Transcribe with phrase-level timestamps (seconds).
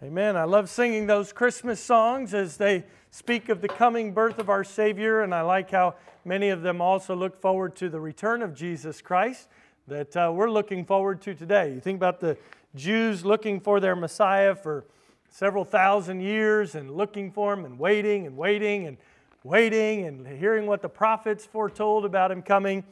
[0.00, 0.36] Amen.
[0.36, 4.62] I love singing those Christmas songs as they speak of the coming birth of our
[4.62, 8.54] Savior, and I like how many of them also look forward to the return of
[8.54, 9.48] Jesus Christ
[9.88, 11.74] that uh, we're looking forward to today.
[11.74, 12.38] You think about the
[12.76, 14.84] Jews looking for their Messiah for
[15.30, 18.98] several thousand years and looking for him and waiting and waiting and
[19.42, 22.84] waiting and hearing what the prophets foretold about him coming.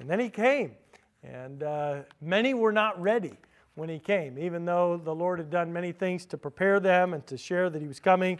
[0.00, 0.72] And then he came,
[1.22, 3.34] and uh, many were not ready
[3.78, 7.24] when he came, even though the Lord had done many things to prepare them and
[7.28, 8.38] to share that he was coming.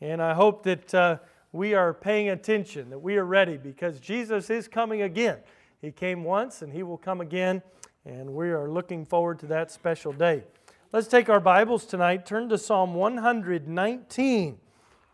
[0.00, 1.18] And I hope that uh,
[1.52, 5.38] we are paying attention, that we are ready, because Jesus is coming again.
[5.80, 7.62] He came once and he will come again,
[8.04, 10.42] and we are looking forward to that special day.
[10.92, 14.58] Let's take our Bibles tonight, turn to Psalm 119.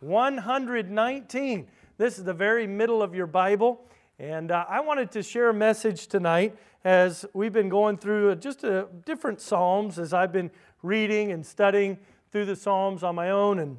[0.01, 1.67] 119.
[1.99, 3.83] This is the very middle of your Bible.
[4.19, 8.65] And uh, I wanted to share a message tonight as we've been going through just
[8.65, 10.51] a, different Psalms as I've been
[10.83, 11.99] reading and studying
[12.33, 13.77] through the Psalms on my own and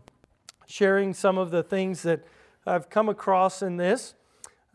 [0.68, 2.24] sharing some of the things that
[2.68, 4.14] I've come across in this.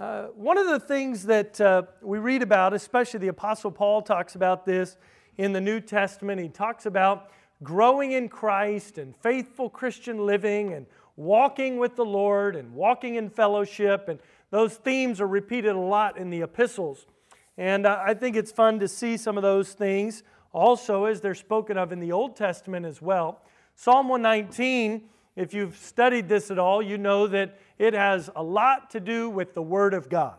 [0.00, 4.34] Uh, one of the things that uh, we read about, especially the Apostle Paul talks
[4.34, 4.96] about this
[5.36, 7.30] in the New Testament, he talks about
[7.62, 13.30] growing in Christ and faithful Christian living and walking with the Lord and walking in
[13.30, 14.18] fellowship and
[14.52, 17.06] those themes are repeated a lot in the epistles.
[17.56, 20.22] And uh, I think it's fun to see some of those things
[20.52, 23.40] also as they're spoken of in the Old Testament as well.
[23.74, 28.90] Psalm 119, if you've studied this at all, you know that it has a lot
[28.90, 30.34] to do with the Word of God.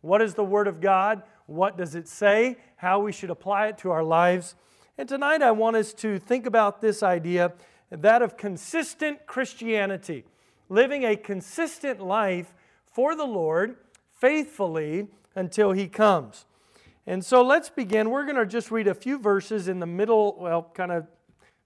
[0.00, 1.22] What is the Word of God?
[1.46, 2.56] What does it say?
[2.74, 4.56] How we should apply it to our lives.
[4.98, 7.52] And tonight I want us to think about this idea
[7.92, 10.24] that of consistent Christianity,
[10.68, 12.52] living a consistent life
[12.92, 13.76] for the Lord
[14.12, 16.44] faithfully until he comes.
[17.06, 18.10] And so let's begin.
[18.10, 21.06] We're going to just read a few verses in the middle, well, kind of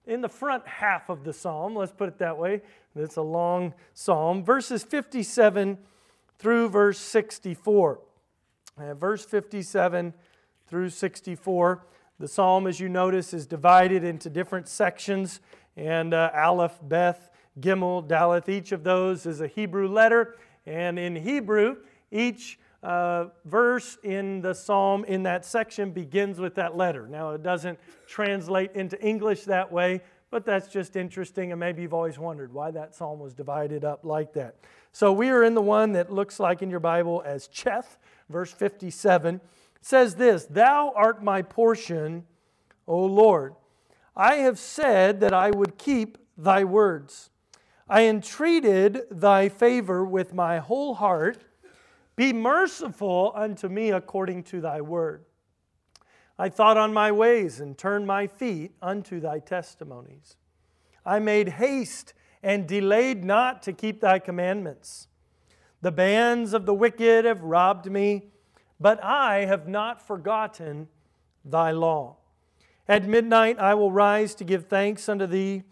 [0.07, 1.75] in the front half of the psalm.
[1.75, 2.63] Let's put it that way.
[2.95, 4.45] It's a long psalm.
[4.45, 5.77] Verses 57
[6.39, 8.01] through verse 64.
[8.79, 10.15] Uh, verse 57
[10.69, 11.87] through 64.
[12.19, 15.41] The psalm, as you notice, is divided into different sections,
[15.77, 20.37] and uh, Aleph, Beth, Gimel, Daleth, each of those is a Hebrew letter.
[20.67, 21.77] And in Hebrew,
[22.11, 27.09] each uh, verse in the psalm in that section begins with that letter.
[27.09, 31.53] Now, it doesn't translate into English that way, but that's just interesting.
[31.53, 34.57] And maybe you've always wondered why that psalm was divided up like that.
[34.93, 37.97] So we are in the one that looks like in your Bible as Cheth,
[38.29, 39.37] verse 57.
[39.37, 39.41] It
[39.81, 42.25] says this Thou art my portion,
[42.87, 43.55] O Lord.
[44.17, 47.31] I have said that I would keep thy words.
[47.89, 51.39] I entreated thy favor with my whole heart.
[52.17, 55.25] Be merciful unto me according to thy word.
[56.39, 60.37] I thought on my ways and turned my feet unto thy testimonies.
[61.05, 65.07] I made haste and delayed not to keep thy commandments.
[65.81, 68.31] The bands of the wicked have robbed me,
[68.81, 70.89] but I have not forgotten
[71.45, 72.17] thy law.
[72.89, 75.63] At midnight I will rise to give thanks unto thee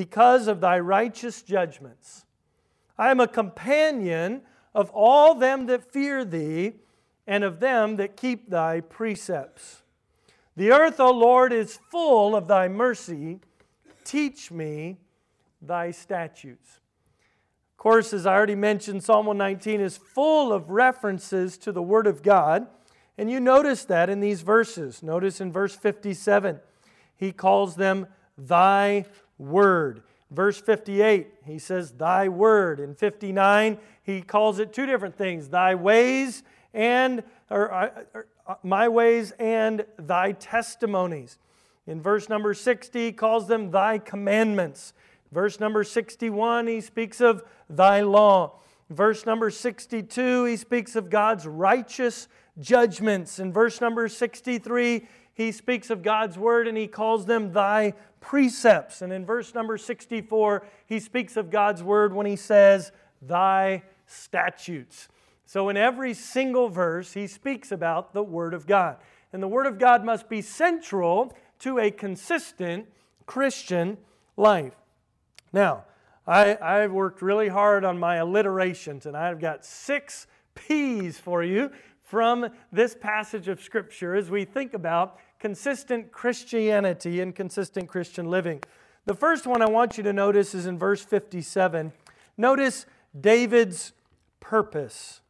[0.00, 2.24] because of thy righteous judgments.
[2.96, 4.40] I am a companion
[4.74, 6.72] of all them that fear thee
[7.26, 9.82] and of them that keep thy precepts.
[10.56, 13.40] The earth, O Lord, is full of thy mercy.
[14.02, 14.96] Teach me
[15.60, 16.80] thy statutes.
[17.72, 22.06] Of course, as I already mentioned, Psalm 119 is full of references to the Word
[22.06, 22.66] of God.
[23.18, 25.02] And you notice that in these verses.
[25.02, 26.58] Notice in verse 57,
[27.18, 28.06] he calls them
[28.38, 29.04] thy
[29.40, 30.02] word.
[30.30, 32.78] Verse 58, he says, Thy word.
[32.78, 37.72] In 59, he calls it two different things thy ways and, or,
[38.14, 41.38] or, uh, my ways and thy testimonies.
[41.86, 44.92] In verse number 60, he calls them thy commandments.
[45.32, 48.60] Verse number 61, he speaks of thy law.
[48.88, 52.28] Verse number 62, he speaks of God's righteous
[52.58, 53.38] judgments.
[53.38, 59.02] In verse number 63, he speaks of God's word and he calls them thy precepts.
[59.02, 65.08] And in verse number 64, he speaks of God's word when he says, thy statutes.
[65.46, 68.96] So in every single verse, he speaks about the word of God.
[69.32, 72.86] And the word of God must be central to a consistent
[73.26, 73.98] Christian
[74.36, 74.74] life.
[75.52, 75.84] Now,
[76.26, 81.70] I, I've worked really hard on my alliterations, and I've got six P's for you
[82.10, 88.60] from this passage of Scripture as we think about consistent Christianity and consistent Christian living.
[89.06, 91.92] The first one I want you to notice is in verse 57.
[92.36, 92.86] Notice
[93.18, 93.92] David's
[94.40, 95.20] purpose.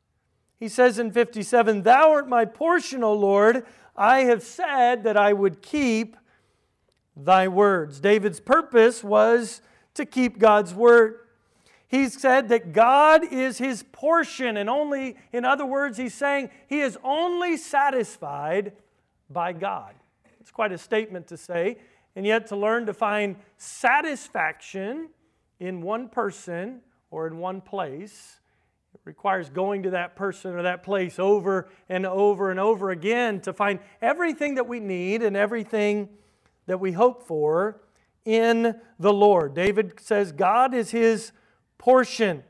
[0.59, 3.67] He says in 57, Thou art my portion, O Lord.
[3.95, 6.17] I have said that I would keep
[7.15, 8.01] thy words.
[8.01, 9.61] David's purpose was
[9.93, 11.19] to keep God's word.
[11.91, 16.81] He said that God is his portion, and only, in other words, he's saying he
[16.81, 18.75] is only satisfied
[19.29, 19.95] by God.
[20.41, 21.79] It's quite a statement to say,
[22.15, 25.09] and yet to learn to find satisfaction
[25.59, 28.39] in one person or in one place.
[28.95, 33.41] It requires going to that person or that place over and over and over again
[33.41, 36.09] to find everything that we need and everything
[36.67, 37.81] that we hope for
[38.25, 39.55] in the Lord.
[39.55, 41.33] David says God is his
[41.81, 42.45] portion.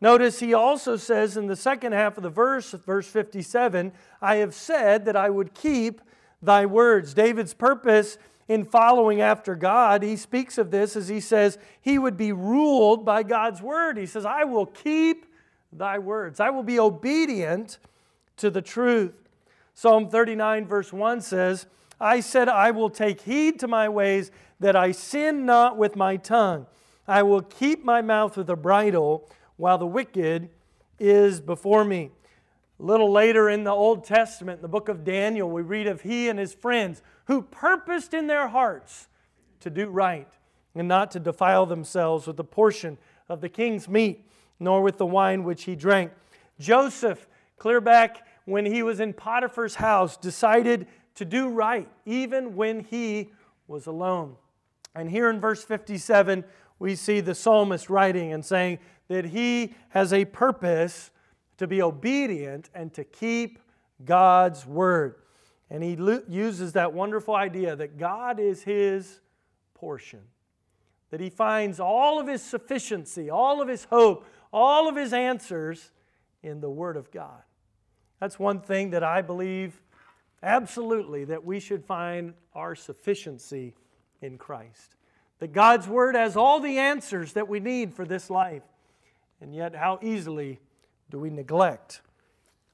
[0.00, 4.52] Notice he also says in the second half of the verse, verse 57, I have
[4.52, 6.00] said that I would keep
[6.42, 7.14] thy words.
[7.14, 8.18] David's purpose
[8.48, 13.04] in following after God, he speaks of this as he says he would be ruled
[13.04, 13.96] by God's word.
[13.96, 15.24] He says, I will keep
[15.72, 17.78] thy words, I will be obedient
[18.38, 19.14] to the truth.
[19.72, 21.66] Psalm 39, verse 1 says,
[22.00, 26.16] I said, I will take heed to my ways that I sin not with my
[26.16, 26.66] tongue.
[27.06, 30.48] I will keep my mouth with a bridle while the wicked
[30.98, 32.10] is before me.
[32.80, 36.00] A little later in the Old Testament, in the book of Daniel, we read of
[36.00, 39.08] he and his friends who purposed in their hearts
[39.60, 40.28] to do right
[40.74, 42.98] and not to defile themselves with a portion
[43.28, 44.28] of the king's meat,
[44.58, 46.10] nor with the wine which he drank.
[46.58, 47.28] Joseph,
[47.58, 53.30] clear back when he was in Potiphar's house, decided to do right, even when he
[53.68, 54.36] was alone.
[54.94, 56.44] And here in verse 57,
[56.84, 58.78] we see the psalmist writing and saying
[59.08, 61.10] that he has a purpose
[61.56, 63.58] to be obedient and to keep
[64.04, 65.14] God's word.
[65.70, 65.96] And he
[66.28, 69.20] uses that wonderful idea that God is his
[69.72, 70.20] portion,
[71.08, 75.90] that he finds all of his sufficiency, all of his hope, all of his answers
[76.42, 77.44] in the Word of God.
[78.20, 79.80] That's one thing that I believe
[80.42, 83.72] absolutely that we should find our sufficiency
[84.20, 84.96] in Christ.
[85.44, 88.62] That God's Word has all the answers that we need for this life.
[89.42, 90.58] And yet, how easily
[91.10, 92.00] do we neglect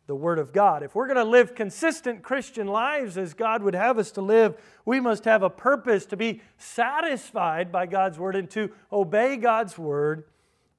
[0.07, 0.85] the Word of God?
[0.85, 4.55] If we're going to live consistent Christian lives as God would have us to live,
[4.85, 9.77] we must have a purpose to be satisfied by God's Word and to obey God's
[9.77, 10.23] Word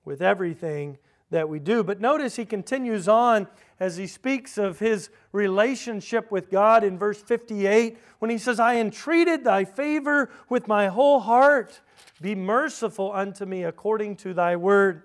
[0.05, 0.97] with everything
[1.31, 1.83] that we do.
[1.83, 3.47] But notice he continues on
[3.79, 8.75] as he speaks of his relationship with God in verse 58 when he says, I
[8.75, 11.81] entreated thy favor with my whole heart.
[12.21, 15.03] Be merciful unto me according to thy word.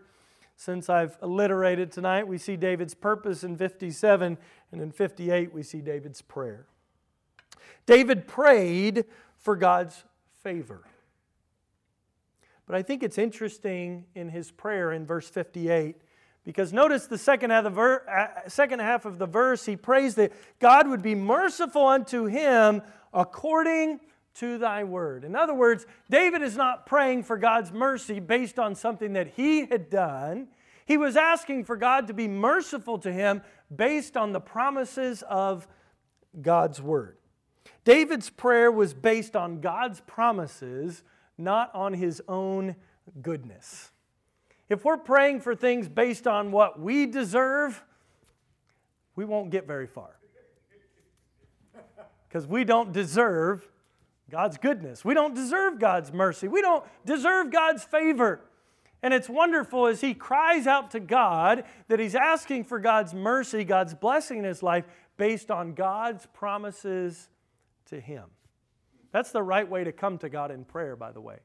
[0.57, 4.39] Since I've alliterated tonight, we see David's purpose in 57,
[4.73, 6.67] and in 58, we see David's prayer.
[7.85, 9.05] David prayed
[9.39, 10.05] for God's
[10.43, 10.83] favor.
[12.67, 15.97] But I think it's interesting in his prayer in verse 58
[16.47, 19.75] because notice the second half, of the ver- uh, second half of the verse, he
[19.75, 22.83] prays that God would be merciful unto him
[23.13, 23.99] according
[24.35, 25.25] to thy word.
[25.25, 29.67] In other words, David is not praying for God's mercy based on something that he
[29.67, 30.47] had done.
[30.87, 33.43] He was asking for God to be merciful to him
[33.75, 35.67] based on the promises of
[36.41, 37.17] God's word.
[37.85, 41.03] David's prayer was based on God's promises,
[41.37, 42.77] not on his own
[43.21, 43.91] goodness.
[44.69, 47.83] If we're praying for things based on what we deserve,
[49.15, 50.19] we won't get very far.
[52.29, 53.67] Because we don't deserve
[54.29, 55.05] God's goodness.
[55.05, 56.49] We don't deserve God's mercy.
[56.49, 58.41] We don't deserve God's favor.
[59.03, 63.63] And it's wonderful as he cries out to God that he's asking for God's mercy,
[63.63, 64.85] God's blessing in his life
[65.17, 67.29] based on God's promises
[67.87, 68.25] to him.
[69.13, 71.39] That's the right way to come to God in prayer, by the way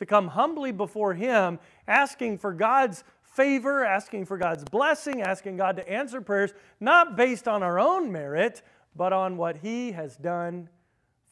[0.00, 5.76] to come humbly before Him, asking for God's favor, asking for God's blessing, asking God
[5.76, 8.62] to answer prayers, not based on our own merit,
[8.96, 10.68] but on what He has done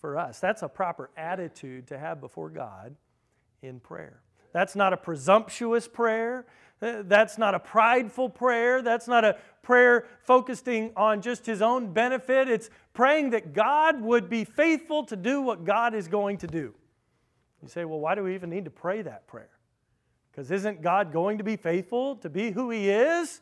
[0.01, 0.39] for us.
[0.39, 2.95] That's a proper attitude to have before God
[3.63, 4.21] in prayer.
[4.53, 6.47] That's not a presumptuous prayer.
[6.81, 8.83] Uh, that's not a prideful prayer.
[8.83, 12.49] That's not a prayer focusing on just his own benefit.
[12.49, 16.75] It's praying that God would be faithful to do what God is going to do.
[17.63, 19.51] You say, well, why do we even need to pray that prayer?
[20.31, 23.41] Because isn't God going to be faithful to be who He is?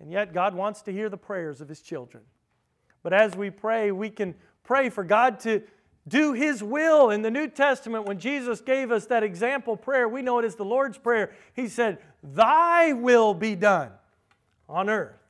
[0.00, 2.24] And yet, God wants to hear the prayers of His children.
[3.02, 5.62] But as we pray, we can pray for God to
[6.06, 7.10] do His will.
[7.10, 10.56] In the New Testament, when Jesus gave us that example prayer, we know it is
[10.56, 11.32] the Lord's Prayer.
[11.54, 13.92] He said, Thy will be done
[14.68, 15.20] on earth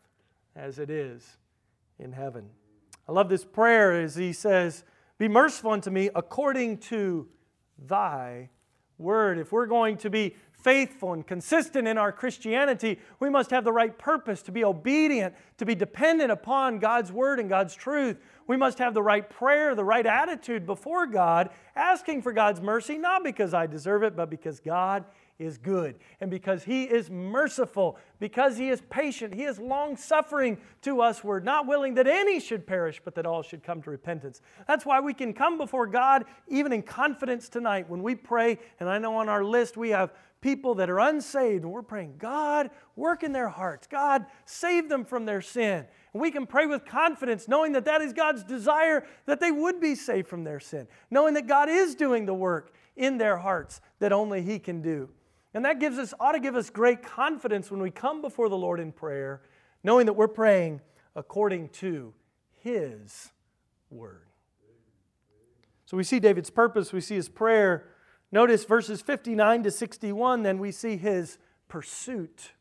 [0.57, 1.37] as it is
[1.99, 2.49] in heaven.
[3.09, 4.85] I love this prayer as He says,
[5.19, 7.29] Be merciful unto me according to
[7.87, 8.51] thy
[8.99, 9.39] Word.
[9.39, 13.73] If we're going to be faithful and consistent in our Christianity, we must have the
[13.73, 18.19] right purpose to be obedient, to be dependent upon God's Word and God's truth.
[18.49, 22.99] We must have the right prayer, the right attitude before God, asking for God's mercy,
[22.99, 25.05] not because I deserve it, but because God
[25.39, 30.59] is good and because he is merciful, because he is patient, he is long suffering
[30.83, 31.23] to us.
[31.23, 34.41] We're not willing that any should perish, but that all should come to repentance.
[34.67, 38.59] That's why we can come before God even in confidence tonight when we pray.
[38.81, 42.15] And I know on our list we have people that are unsaved, and we're praying,
[42.19, 43.87] God, work in their hearts.
[43.87, 45.85] God, save them from their sin.
[46.13, 49.81] And we can pray with confidence, knowing that that is God's desire that they would
[49.81, 53.81] be saved from their sin, knowing that God is doing the work in their hearts
[53.99, 55.09] that only He can do.
[55.55, 58.57] And that gives us, ought to give us great confidence when we come before the
[58.57, 59.43] Lord in prayer,
[59.83, 60.81] knowing that we're praying
[61.17, 62.13] according to
[62.63, 63.31] His
[63.91, 64.29] Word.
[65.89, 67.87] So we see David's purpose, we see his prayer.
[68.31, 72.53] Notice verses 59 to 61, then we see his pursuit.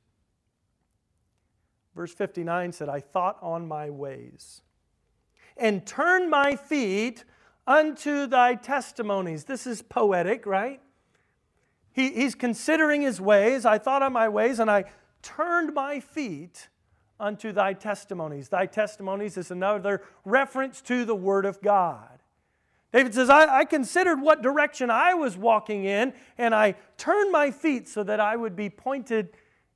[1.94, 4.62] Verse 59 said, I thought on my ways
[5.58, 7.25] and turned my feet
[7.65, 9.44] unto thy testimonies.
[9.44, 10.79] This is poetic, right?
[11.98, 13.66] He, he's considering his ways.
[13.66, 14.84] I thought on my ways, and I
[15.24, 16.70] turned my feet
[17.20, 18.50] unto thy testimonies.
[18.50, 22.20] Thy testimonies is another reference to the Word of God.
[22.94, 27.50] David says, I, I, considered what direction I was walking in, and I turned my
[27.50, 29.30] feet so that I would be pointed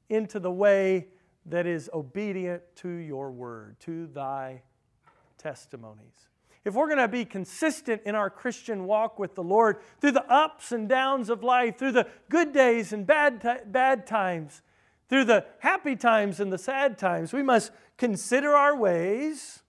[0.08, 1.08] into the way
[1.48, 4.62] that is obedient to your word, to thy
[5.40, 6.31] testimonies
[6.63, 10.32] if we're going to be consistent in our Christian walk with the Lord through the
[10.32, 14.62] ups and downs of life, through the good days and bad, t- bad times,
[15.10, 19.63] through the happy times and the sad times, we must consider our ways,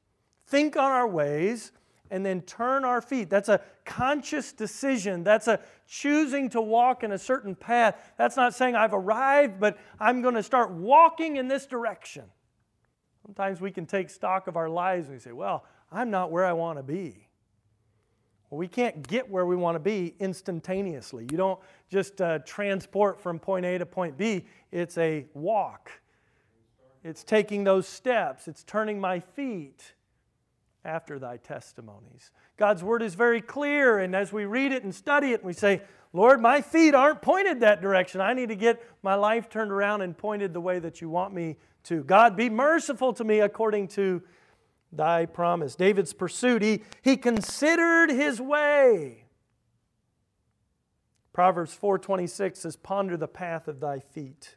[0.46, 1.72] think on our ways,
[2.10, 3.30] and then turn our feet.
[3.30, 5.24] That's a conscious decision.
[5.24, 8.12] That's a choosing to walk in a certain path.
[8.18, 12.24] That's not saying I've arrived, but I'm going to start walking in this direction.
[13.24, 16.44] Sometimes we can take stock of our lives and we say, well, I'm not where
[16.44, 17.28] I want to be.
[18.50, 21.26] Well, we can't get where we want to be instantaneously.
[21.30, 25.90] You don't just uh, transport from point A to point B, it's a walk.
[27.04, 29.94] It's taking those steps, it's turning my feet
[30.84, 32.30] after thy testimonies.
[32.56, 35.82] God's word is very clear, and as we read it and study it, we say,
[36.12, 38.20] Lord, my feet aren't pointed that direction.
[38.20, 41.32] I need to get my life turned around and pointed the way that you want
[41.32, 42.04] me to.
[42.04, 44.22] God, be merciful to me according to
[44.92, 45.74] thy promise.
[45.74, 49.24] David's pursuit, he, he considered his way.
[51.32, 54.56] Proverbs 4:26 says, "Ponder the path of thy feet,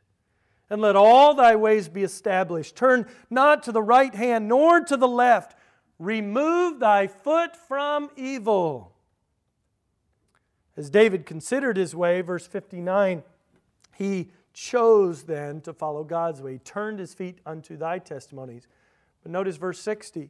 [0.69, 2.75] and let all thy ways be established.
[2.75, 5.55] Turn not to the right hand nor to the left.
[5.99, 8.91] Remove thy foot from evil."
[10.75, 13.23] As David considered his way, verse 59,
[13.93, 16.53] he chose then to follow God's way.
[16.53, 18.67] He turned his feet unto thy testimonies.
[19.25, 20.29] But notice verse 60.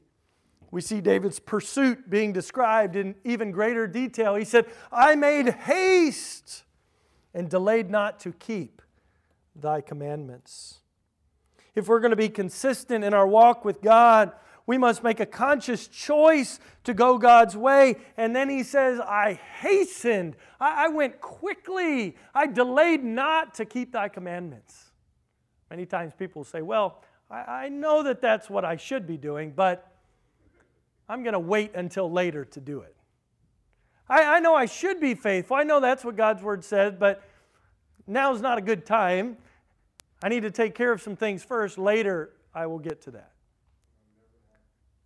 [0.71, 4.35] We see David's pursuit being described in even greater detail.
[4.35, 6.63] He said, I made haste
[7.33, 8.81] and delayed not to keep
[9.53, 10.79] thy commandments.
[11.75, 14.31] If we're going to be consistent in our walk with God,
[14.65, 17.97] we must make a conscious choice to go God's way.
[18.15, 23.91] And then he says, I hastened, I, I went quickly, I delayed not to keep
[23.91, 24.91] thy commandments.
[25.69, 29.51] Many times people say, Well, I, I know that that's what I should be doing,
[29.51, 29.91] but
[31.08, 32.96] I'm going to wait until later to do it.
[34.10, 35.58] I, I know I should be faithful.
[35.58, 37.24] I know that's what God's word says, but
[38.08, 39.38] now's not a good time.
[40.24, 41.77] I need to take care of some things first.
[41.77, 43.32] Later, I will get to that.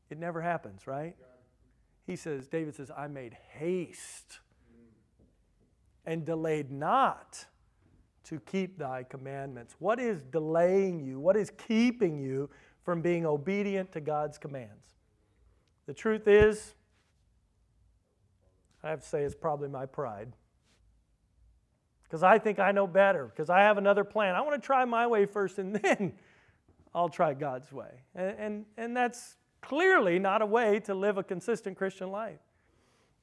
[0.10, 1.16] It never happens, right?
[2.06, 4.40] He says, David says, I made haste
[6.06, 7.46] and delayed not
[8.26, 9.76] to keep thy commandments.
[9.80, 11.20] What is delaying you?
[11.20, 12.50] What is keeping you
[12.84, 14.88] from being obedient to God's commands?
[15.86, 16.76] The truth is,
[18.84, 20.34] I have to say it's probably my pride.
[22.04, 24.36] Because I think I know better, because I have another plan.
[24.36, 26.14] I want to try my way first, and then
[26.94, 28.02] I'll try God's way.
[28.16, 32.40] And, and, and that's clearly not a way to live a consistent Christian life.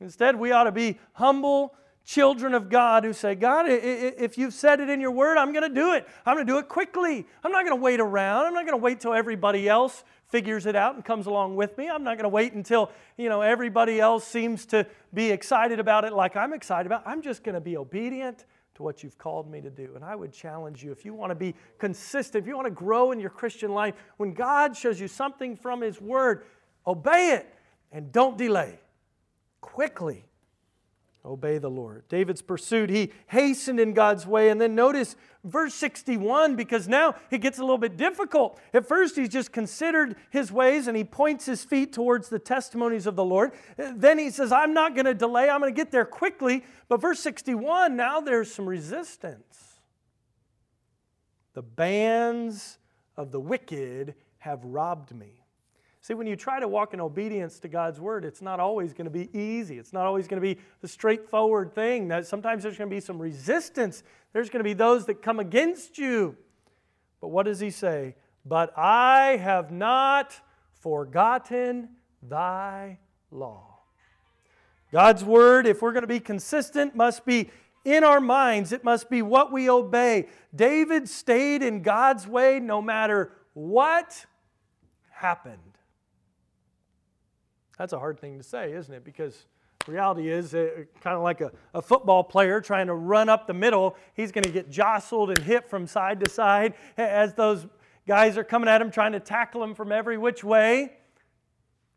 [0.00, 1.74] Instead, we ought to be humble
[2.06, 5.68] children of God who say, God, if you've said it in your word, I'm going
[5.68, 6.08] to do it.
[6.24, 7.26] I'm going to do it quickly.
[7.42, 8.46] I'm not going to wait around.
[8.46, 11.76] I'm not going to wait till everybody else figures it out and comes along with
[11.76, 11.88] me.
[11.88, 16.04] I'm not going to wait until, you know, everybody else seems to be excited about
[16.04, 17.02] it like I'm excited about.
[17.04, 18.44] I'm just going to be obedient
[18.76, 19.92] to what you've called me to do.
[19.96, 22.74] And I would challenge you if you want to be consistent, if you want to
[22.74, 26.44] grow in your Christian life, when God shows you something from his word,
[26.86, 27.52] obey it
[27.90, 28.78] and don't delay.
[29.60, 30.25] Quickly
[31.26, 32.04] Obey the Lord.
[32.08, 34.48] David's pursued, he hastened in God's way.
[34.48, 38.60] And then notice verse 61, because now it gets a little bit difficult.
[38.72, 43.06] At first, he's just considered his ways and he points his feet towards the testimonies
[43.06, 43.52] of the Lord.
[43.76, 46.64] Then he says, I'm not going to delay, I'm going to get there quickly.
[46.88, 49.80] But verse 61, now there's some resistance.
[51.54, 52.78] The bands
[53.16, 55.45] of the wicked have robbed me.
[56.06, 59.06] See, when you try to walk in obedience to God's word, it's not always going
[59.06, 59.76] to be easy.
[59.76, 62.06] It's not always going to be the straightforward thing.
[62.06, 64.04] That sometimes there's going to be some resistance.
[64.32, 66.36] There's going to be those that come against you.
[67.20, 68.14] But what does he say?
[68.44, 70.32] But I have not
[70.74, 71.88] forgotten
[72.22, 73.00] thy
[73.32, 73.80] law.
[74.92, 77.50] God's word, if we're going to be consistent, must be
[77.84, 78.70] in our minds.
[78.70, 80.28] It must be what we obey.
[80.54, 84.24] David stayed in God's way no matter what
[85.10, 85.75] happened.
[87.78, 89.04] That's a hard thing to say, isn't it?
[89.04, 89.46] Because
[89.86, 93.96] reality is kind of like a, a football player trying to run up the middle.
[94.14, 97.66] He's going to get jostled and hit from side to side as those
[98.06, 100.92] guys are coming at him, trying to tackle him from every which way.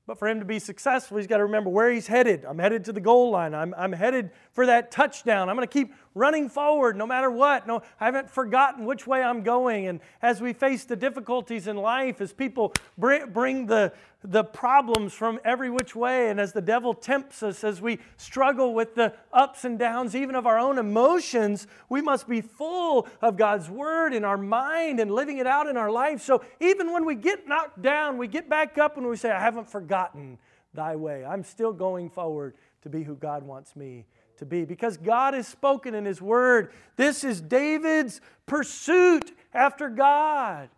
[0.05, 2.43] But for him to be successful, he's got to remember where he's headed.
[2.43, 3.53] I'm headed to the goal line.
[3.53, 5.49] I'm, I'm headed for that touchdown.
[5.49, 7.67] I'm going to keep running forward no matter what.
[7.67, 9.87] No, I haven't forgotten which way I'm going.
[9.87, 15.39] And as we face the difficulties in life, as people bring, the, the problems from
[15.45, 16.29] every which way.
[16.29, 20.35] And as the devil tempts us, as we struggle with the ups and downs, even
[20.35, 25.11] of our own emotions, we must be full of God's word in our mind and
[25.11, 26.21] living it out in our life.
[26.21, 29.39] So even when we get knocked down, we get back up and we say, I
[29.39, 30.37] haven't forgotten
[30.73, 31.23] thy way.
[31.25, 34.05] I'm still going forward to be who God wants me
[34.39, 36.71] to be because God has spoken in his word.
[36.95, 40.69] This is David's pursuit after God.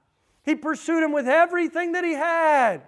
[0.44, 2.82] He pursued him with everything that he had.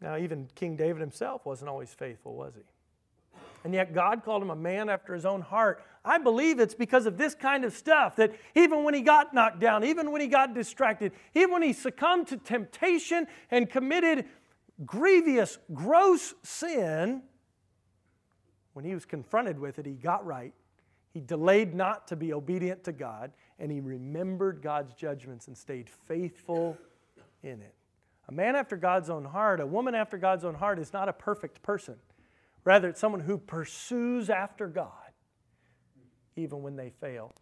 [0.00, 2.62] Now, even King David himself wasn't always faithful, was he?
[3.64, 5.82] And yet, God called him a man after his own heart.
[6.04, 9.58] I believe it's because of this kind of stuff that even when he got knocked
[9.58, 14.26] down, even when he got distracted, even when he succumbed to temptation and committed
[14.84, 17.22] grievous, gross sin,
[18.74, 20.52] when he was confronted with it, he got right.
[21.12, 25.88] He delayed not to be obedient to God, and he remembered God's judgments and stayed
[25.88, 26.76] faithful
[27.42, 27.74] in it.
[28.28, 31.12] A man after God's own heart, a woman after God's own heart is not a
[31.12, 31.94] perfect person.
[32.64, 34.90] Rather, it's someone who pursues after God,
[36.36, 37.32] even when they fail.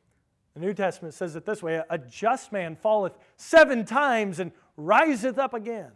[0.55, 5.39] The New Testament says it this way A just man falleth seven times and riseth
[5.39, 5.93] up again.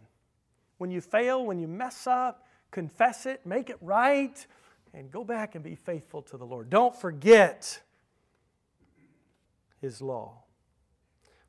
[0.77, 4.45] When you fail, when you mess up, confess it, make it right,
[4.93, 6.69] and go back and be faithful to the Lord.
[6.69, 7.81] Don't forget
[9.81, 10.43] His law.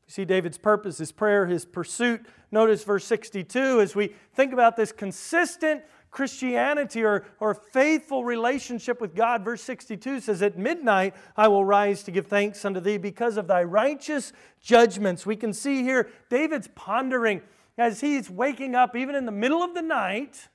[0.09, 2.24] You see David's purpose, his prayer, his pursuit.
[2.51, 9.14] Notice verse 62 as we think about this consistent Christianity or, or faithful relationship with
[9.14, 9.44] God.
[9.44, 13.48] Verse 62 says, At midnight I will rise to give thanks unto thee because of
[13.48, 15.27] thy righteous judgments.
[15.27, 17.42] We can see here David's pondering
[17.77, 20.48] as he's waking up, even in the middle of the night,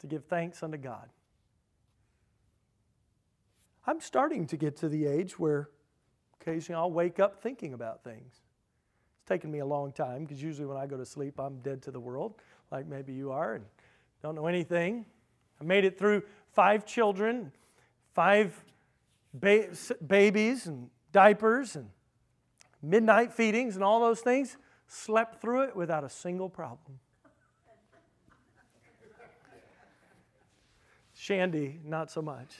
[0.00, 1.08] to give thanks unto God.
[3.90, 5.68] I'm starting to get to the age where
[6.40, 8.32] Occasionally, I'll wake up thinking about things.
[8.32, 11.82] It's taken me a long time because usually when I go to sleep, I'm dead
[11.82, 12.34] to the world,
[12.70, 13.64] like maybe you are, and
[14.22, 15.04] don't know anything.
[15.60, 16.22] I made it through
[16.52, 17.52] five children,
[18.14, 18.64] five
[19.34, 19.68] ba-
[20.06, 21.90] babies, and diapers, and
[22.82, 24.56] midnight feedings, and all those things.
[24.88, 26.98] Slept through it without a single problem.
[31.12, 32.56] Shandy, not so much.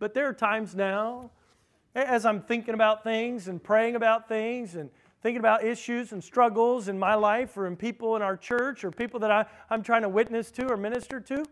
[0.00, 1.30] But there are times now,
[1.94, 4.90] as I'm thinking about things and praying about things and
[5.22, 8.90] thinking about issues and struggles in my life or in people in our church or
[8.90, 11.44] people that I, I'm trying to witness to or minister to,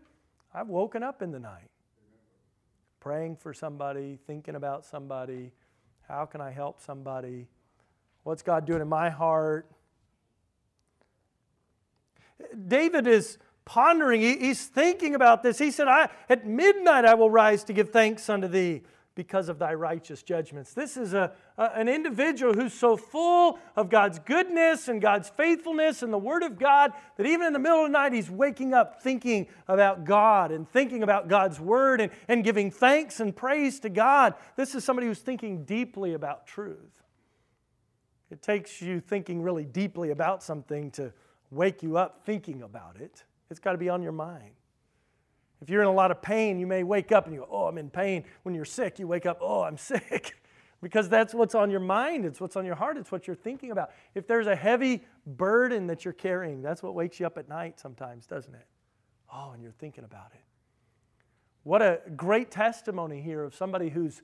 [0.53, 1.69] I've woken up in the night
[2.99, 5.51] praying for somebody, thinking about somebody.
[6.07, 7.47] How can I help somebody?
[8.23, 9.69] What's God doing in my heart?
[12.67, 13.37] David is
[13.69, 15.59] pondering, he's thinking about this.
[15.59, 18.81] He said, I, At midnight I will rise to give thanks unto thee
[19.13, 20.73] because of thy righteous judgments.
[20.73, 26.01] This is a, a, an individual who's so full of God's goodness and God's faithfulness
[26.01, 28.73] and the Word of God that even in the middle of the night he's waking
[28.73, 33.79] up thinking about God and thinking about God's Word and, and giving thanks and praise
[33.81, 34.33] to God.
[34.55, 37.03] This is somebody who's thinking deeply about truth.
[38.31, 41.13] It takes you thinking really deeply about something to
[41.51, 43.25] wake you up thinking about it.
[43.49, 44.51] It's got to be on your mind.
[45.61, 47.67] If you're in a lot of pain, you may wake up and you go, Oh,
[47.67, 48.23] I'm in pain.
[48.43, 50.35] When you're sick, you wake up, Oh, I'm sick.
[50.81, 53.71] because that's what's on your mind, it's what's on your heart, it's what you're thinking
[53.71, 53.91] about.
[54.15, 57.79] If there's a heavy burden that you're carrying, that's what wakes you up at night
[57.79, 58.65] sometimes, doesn't it?
[59.33, 60.41] Oh, and you're thinking about it.
[61.63, 64.21] What a great testimony here of somebody who's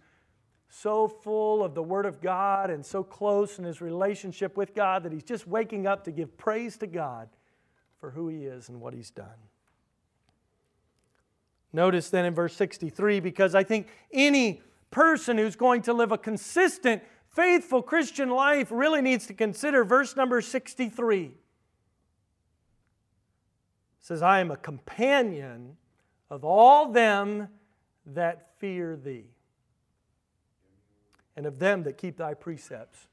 [0.70, 5.04] so full of the Word of God and so close in his relationship with God
[5.04, 7.30] that he's just waking up to give praise to God
[8.06, 9.26] for who he is and what he's done.
[11.74, 16.18] Notice then in verse 63, because I think any person who's going to live a
[16.20, 21.24] consistent, faithful Christian life really needs to consider verse number 63.
[21.24, 21.32] It
[24.02, 25.76] says, I am a companion
[26.30, 27.48] of all them
[28.06, 29.26] that fear thee,
[31.36, 33.08] and of them that keep thy precepts.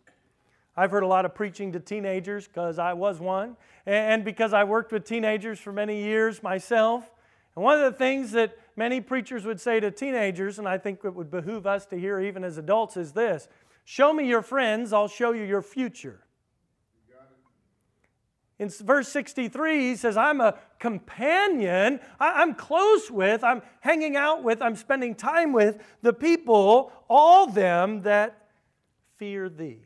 [0.77, 4.65] I've heard a lot of preaching to teenagers because I was one, and because I
[4.65, 7.11] worked with teenagers for many years myself.
[7.55, 11.05] And one of the things that many preachers would say to teenagers, and I think
[11.05, 13.49] it would behoove us to hear even as adults, is this
[13.85, 16.21] Show me your friends, I'll show you your future.
[18.59, 21.99] In verse 63, he says, I'm a companion.
[22.21, 28.03] I'm close with, I'm hanging out with, I'm spending time with the people, all them
[28.03, 28.51] that
[29.17, 29.81] fear thee.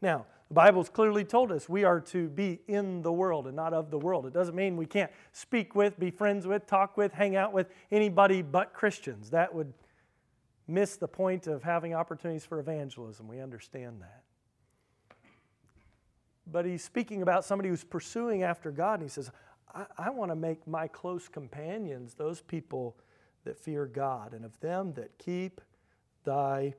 [0.00, 3.74] Now, the Bible's clearly told us we are to be in the world and not
[3.74, 4.26] of the world.
[4.26, 7.68] It doesn't mean we can't speak with, be friends with, talk with, hang out with
[7.90, 9.30] anybody but Christians.
[9.30, 9.74] That would
[10.66, 13.28] miss the point of having opportunities for evangelism.
[13.28, 14.22] We understand that.
[16.50, 19.30] But he's speaking about somebody who's pursuing after God, and he says,
[19.74, 22.96] I, I want to make my close companions those people
[23.44, 25.60] that fear God, and of them that keep
[26.24, 26.74] thy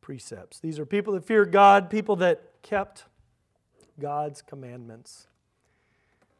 [0.00, 0.58] precepts.
[0.58, 3.04] These are people that fear God, people that kept
[3.98, 5.26] God's commandments.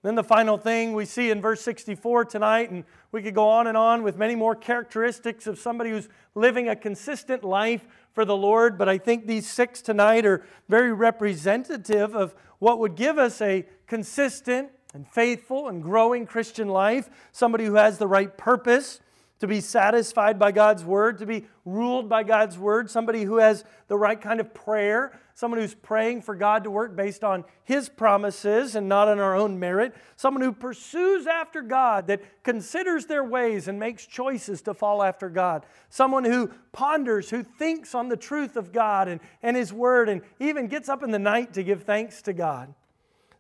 [0.03, 3.67] Then the final thing we see in verse 64 tonight, and we could go on
[3.67, 8.37] and on with many more characteristics of somebody who's living a consistent life for the
[8.37, 13.41] Lord, but I think these six tonight are very representative of what would give us
[13.41, 19.01] a consistent and faithful and growing Christian life, somebody who has the right purpose,
[19.41, 23.65] to be satisfied by God's word, to be ruled by God's word, somebody who has
[23.87, 27.89] the right kind of prayer, someone who's praying for God to work based on His
[27.89, 33.23] promises and not on our own merit, someone who pursues after God, that considers their
[33.23, 38.17] ways and makes choices to fall after God, someone who ponders, who thinks on the
[38.17, 41.63] truth of God and, and His word, and even gets up in the night to
[41.63, 42.75] give thanks to God,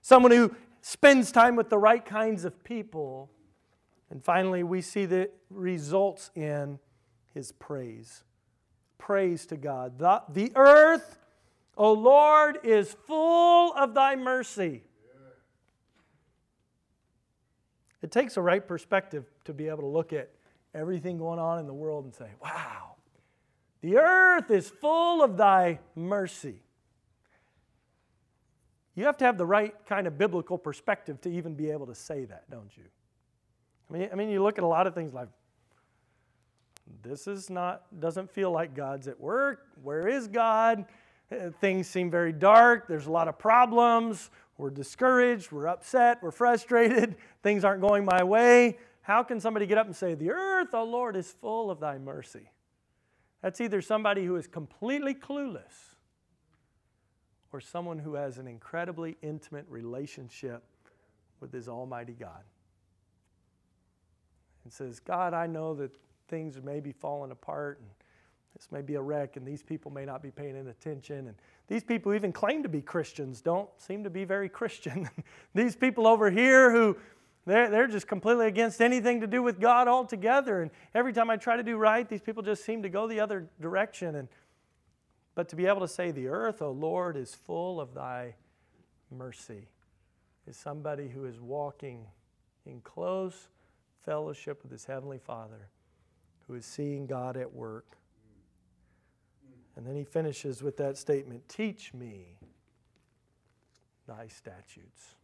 [0.01, 3.31] someone who spends time with the right kinds of people
[4.11, 6.79] and finally, we see the results in
[7.35, 8.25] his praise.
[8.97, 9.99] Praise to God.
[9.99, 11.18] The, the earth,
[11.77, 14.83] O Lord, is full of thy mercy.
[18.01, 20.31] It takes a right perspective to be able to look at
[20.75, 22.94] everything going on in the world and say, wow,
[23.81, 26.62] the earth is full of thy mercy.
[28.94, 31.94] You have to have the right kind of biblical perspective to even be able to
[31.94, 32.85] say that, don't you?
[33.88, 35.29] I mean, I mean, you look at a lot of things like
[37.03, 39.66] this is not doesn't feel like God's at work.
[39.83, 40.85] Where is God?
[41.31, 42.88] Uh, things seem very dark.
[42.88, 44.31] There's a lot of problems.
[44.57, 45.53] We're discouraged.
[45.53, 46.22] We're upset.
[46.22, 47.16] We're frustrated.
[47.42, 48.79] Things aren't going my way.
[49.03, 51.98] How can somebody get up and say, The earth, O Lord, is full of thy
[51.98, 52.51] mercy?
[53.42, 55.94] That's either somebody who is completely clueless
[57.53, 60.64] or someone who has an incredibly intimate relationship
[61.40, 62.42] with his Almighty God
[64.68, 65.90] and says, God, I know that
[66.28, 67.88] things may be falling apart and
[68.54, 71.28] this may be a wreck and these people may not be paying attention.
[71.28, 71.37] And
[71.68, 75.09] these people who even claim to be Christians don't seem to be very Christian.
[75.54, 76.98] these people over here who
[77.46, 80.61] they're, they're just completely against anything to do with God altogether.
[80.61, 83.20] And every time I try to do right, these people just seem to go the
[83.20, 84.16] other direction.
[84.16, 84.28] And,
[85.35, 88.35] but to be able to say, The earth, O Lord, is full of thy
[89.11, 89.68] mercy,
[90.46, 92.04] is somebody who is walking
[92.66, 93.48] in close
[94.05, 95.69] fellowship with his Heavenly Father
[96.49, 97.97] who is seeing God at work.
[99.77, 102.39] And then he finishes with that statement Teach me
[104.09, 105.15] thy statutes.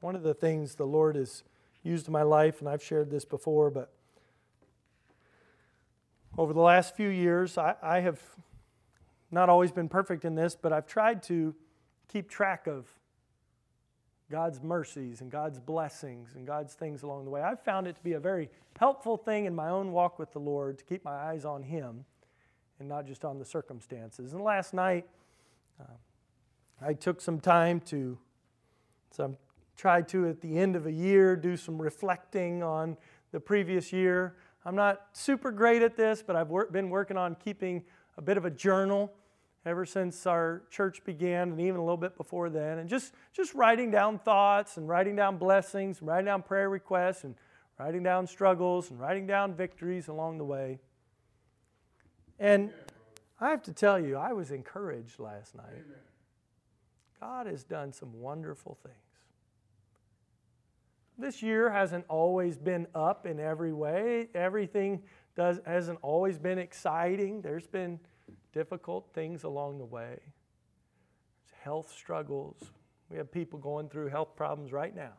[0.00, 1.42] One of the things the Lord has
[1.82, 3.92] used in my life, and I've shared this before, but
[6.38, 8.20] over the last few years, I, I have
[9.30, 11.54] not always been perfect in this, but I've tried to
[12.08, 12.86] keep track of
[14.30, 17.42] God's mercies and God's blessings and God's things along the way.
[17.42, 20.38] I've found it to be a very helpful thing in my own walk with the
[20.38, 22.04] Lord to keep my eyes on Him
[22.78, 24.32] and not just on the circumstances.
[24.32, 25.06] And last night,
[25.80, 25.84] uh,
[26.80, 28.16] I took some time to,
[29.10, 29.28] so I
[29.76, 32.96] tried to at the end of a year do some reflecting on
[33.32, 34.36] the previous year.
[34.64, 37.82] I'm not super great at this, but I've wor- been working on keeping
[38.16, 39.12] a bit of a journal
[39.66, 42.78] ever since our church began and even a little bit before then.
[42.78, 47.24] And just just writing down thoughts and writing down blessings and writing down prayer requests
[47.24, 47.34] and
[47.78, 50.78] writing down struggles and writing down victories along the way.
[52.38, 52.70] And
[53.40, 55.84] i have to tell you i was encouraged last night.
[57.20, 58.96] God has done some wonderful things.
[61.18, 64.28] This year hasn't always been up in every way.
[64.34, 65.02] Everything
[65.36, 67.42] does hasn't always been exciting.
[67.42, 68.00] There's been
[68.52, 70.18] difficult things along the way,
[71.62, 72.56] health struggles.
[73.10, 75.12] We have people going through health problems right now.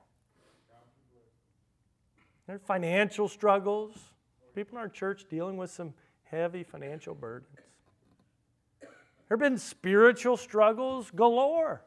[2.48, 3.96] There are financial struggles.
[4.56, 7.58] People in our church dealing with some heavy financial burdens.
[8.80, 11.84] There have been spiritual struggles galore.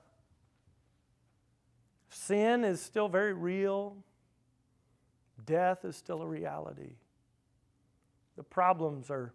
[2.09, 3.96] Sin is still very real.
[5.44, 6.94] Death is still a reality.
[8.37, 9.35] The problems are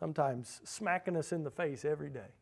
[0.00, 2.32] sometimes smacking us in the face every day.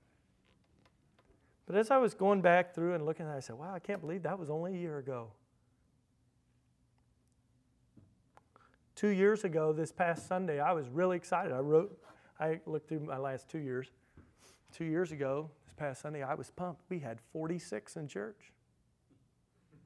[1.66, 4.22] But as I was going back through and looking I said, wow, I can't believe
[4.22, 5.32] that was only a year ago.
[8.94, 11.52] Two years ago, this past Sunday, I was really excited.
[11.52, 11.98] I wrote,
[12.40, 13.88] I looked through my last two years.
[14.72, 16.82] Two years ago, this past Sunday, I was pumped.
[16.88, 18.52] We had 46 in church.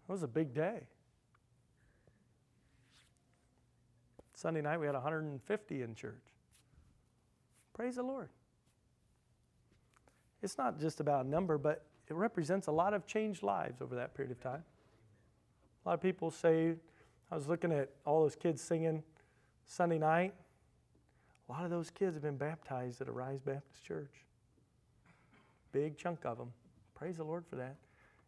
[0.08, 0.82] It was a big day.
[4.35, 6.32] Sunday night, we had 150 in church.
[7.74, 8.28] Praise the Lord.
[10.42, 13.94] It's not just about a number, but it represents a lot of changed lives over
[13.94, 14.62] that period of time.
[15.85, 16.74] A lot of people say,
[17.30, 19.02] I was looking at all those kids singing
[19.66, 20.35] Sunday night.
[21.48, 24.12] A lot of those kids have been baptized at Arise Baptist Church.
[25.72, 26.52] Big chunk of them.
[26.94, 27.76] Praise the Lord for that.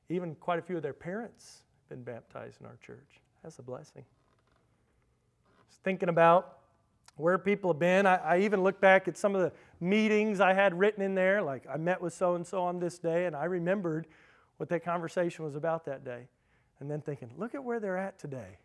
[0.08, 3.20] Even quite a few of their parents have been baptized in our church.
[3.42, 4.04] That's a blessing.
[5.68, 6.58] Just thinking about
[7.16, 8.06] where people have been.
[8.06, 11.42] I, I, even look back at some of the meetings I had written in there,
[11.42, 14.06] like I met with so and so on this day, and I remembered
[14.56, 16.28] what that conversation was about that day.
[16.80, 18.58] And then thinking, look at where they're at today.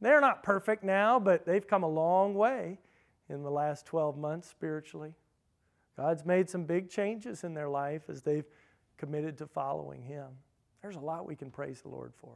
[0.00, 2.78] They're not perfect now, but they've come a long way
[3.28, 5.14] in the last 12 months spiritually.
[5.96, 8.46] God's made some big changes in their life as they've
[8.96, 10.28] committed to following Him.
[10.80, 12.32] There's a lot we can praise the Lord for.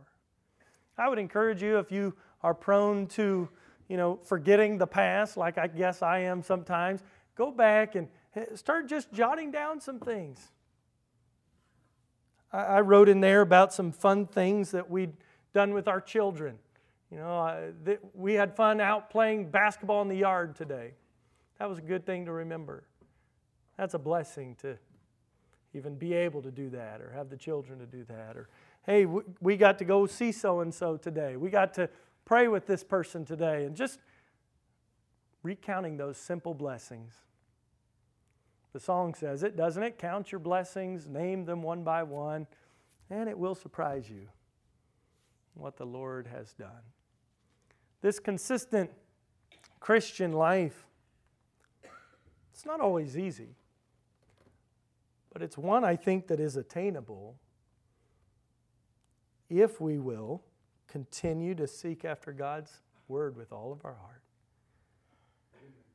[0.98, 3.48] I would encourage you if you are prone to
[3.88, 7.02] you know, forgetting the past, like I guess I am sometimes,
[7.34, 10.52] go back and eh, start just jotting down some things.
[12.52, 15.12] I, wrote in there about some fun things that we'd
[15.52, 16.56] done with our children.
[17.10, 17.72] You know,
[18.14, 20.92] we had fun out playing basketball in the yard today.
[21.58, 22.84] That was a good thing to remember.
[23.76, 24.78] That's a blessing to
[25.74, 28.36] even be able to do that or have the children to do that.
[28.36, 28.48] Or,
[28.86, 29.06] hey,
[29.40, 31.36] we got to go see so and so today.
[31.36, 31.88] We got to
[32.24, 33.98] pray with this person today, and just
[35.42, 37.14] recounting those simple blessings.
[38.72, 39.98] The song says it, doesn't it?
[39.98, 42.46] Count your blessings, name them one by one,
[43.10, 44.28] and it will surprise you
[45.54, 46.82] what the Lord has done.
[48.00, 48.90] This consistent
[49.78, 50.86] Christian life,
[52.52, 53.54] it's not always easy,
[55.32, 57.36] but it's one I think that is attainable
[59.48, 60.42] if we will
[60.94, 62.70] continue to seek after God's
[63.08, 64.22] word with all of our heart.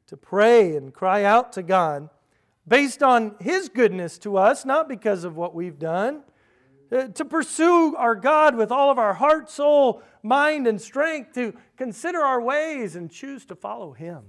[0.07, 2.09] To pray and cry out to God
[2.67, 6.23] based on His goodness to us, not because of what we've done.
[6.91, 11.53] Uh, to pursue our God with all of our heart, soul, mind, and strength, to
[11.77, 14.23] consider our ways and choose to follow Him.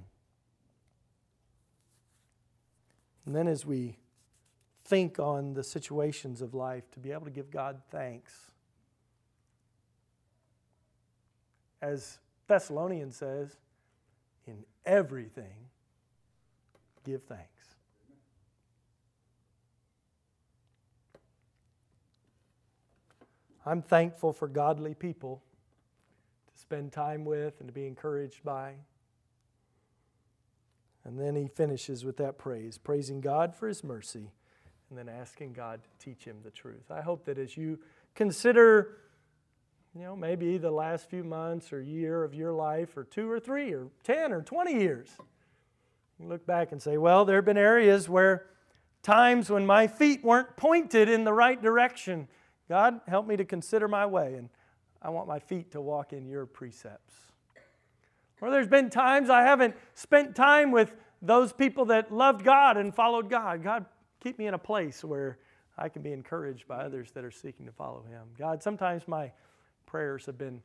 [3.27, 3.97] And then, as we
[4.85, 8.50] think on the situations of life, to be able to give God thanks
[11.83, 13.57] as Thessalonians says,
[14.47, 15.69] in everything,
[17.05, 17.47] give thanks.
[23.65, 25.43] I'm thankful for godly people
[26.53, 28.75] to spend time with and to be encouraged by.
[31.05, 34.33] And then he finishes with that praise, praising God for his mercy,
[34.89, 36.91] and then asking God to teach him the truth.
[36.91, 37.79] I hope that as you
[38.15, 38.97] consider
[39.95, 43.41] you know, maybe the last few months or year of your life, or two or
[43.41, 45.09] three, or 10 or 20 years.
[46.19, 48.47] You look back and say, well, there have been areas where
[49.03, 52.29] times when my feet weren't pointed in the right direction.
[52.69, 54.49] God, help me to consider my way, and
[55.03, 57.15] I want my feet to walk in your precepts.
[58.41, 62.95] Or there's been times I haven't spent time with those people that loved God and
[62.95, 63.63] followed God.
[63.63, 63.85] God,
[64.23, 65.39] keep me in a place where
[65.77, 68.29] I can be encouraged by others that are seeking to follow Him.
[68.39, 69.33] God, sometimes my
[69.91, 70.63] prayers have been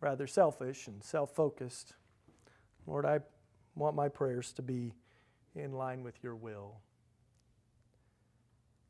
[0.00, 1.94] rather selfish and self focused.
[2.86, 3.18] Lord, I
[3.74, 4.92] want my prayers to be
[5.56, 6.76] in line with your will.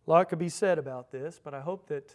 [0.07, 2.15] A lot could be said about this, but I hope that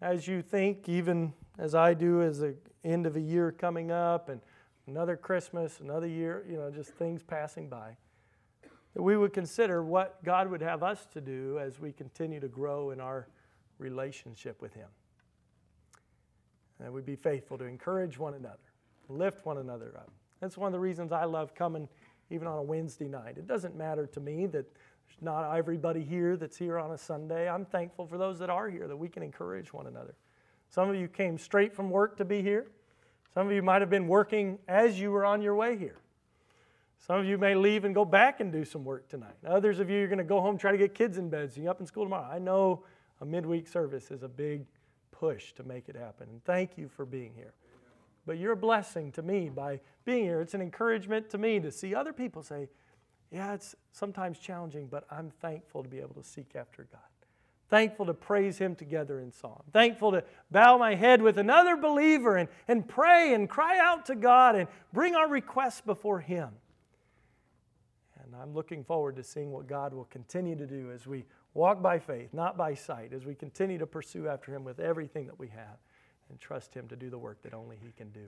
[0.00, 4.28] as you think, even as I do, as the end of a year coming up
[4.28, 4.40] and
[4.86, 7.96] another Christmas, another year, you know, just things passing by,
[8.94, 12.48] that we would consider what God would have us to do as we continue to
[12.48, 13.26] grow in our
[13.78, 14.88] relationship with Him.
[16.80, 18.58] And we'd be faithful to encourage one another,
[19.08, 20.10] lift one another up.
[20.40, 21.88] That's one of the reasons I love coming
[22.30, 23.38] even on a Wednesday night.
[23.38, 24.66] It doesn't matter to me that
[25.08, 27.48] there's not everybody here that's here on a Sunday.
[27.48, 30.14] I'm thankful for those that are here that we can encourage one another.
[30.68, 32.66] Some of you came straight from work to be here.
[33.34, 35.98] Some of you might have been working as you were on your way here.
[36.98, 39.36] Some of you may leave and go back and do some work tonight.
[39.46, 41.60] Others of you are going to go home, try to get kids in bed so
[41.60, 42.28] you're up in school tomorrow.
[42.30, 42.84] I know
[43.20, 44.66] a midweek service is a big
[45.18, 46.28] push to make it happen.
[46.30, 47.54] And thank you for being here.
[48.26, 50.40] But you're a blessing to me by being here.
[50.40, 52.68] It's an encouragement to me to see other people say,
[53.30, 57.00] yeah, it's sometimes challenging, but I'm thankful to be able to seek after God.
[57.68, 59.62] Thankful to praise Him together in song.
[59.72, 64.14] Thankful to bow my head with another believer and, and pray and cry out to
[64.14, 66.48] God and bring our requests before Him.
[68.22, 71.82] And I'm looking forward to seeing what God will continue to do as we walk
[71.82, 75.38] by faith, not by sight, as we continue to pursue after Him with everything that
[75.38, 75.78] we have
[76.30, 78.26] and trust Him to do the work that only He can do.